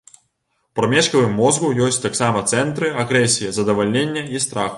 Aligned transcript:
У 0.69 0.77
прамежкавым 0.79 1.35
мозгу 1.41 1.69
ёсць 1.89 2.01
таксама 2.07 2.41
цэнтры 2.55 2.91
агрэсіі, 3.05 3.53
задавальнення 3.61 4.27
і 4.35 4.45
страху. 4.49 4.69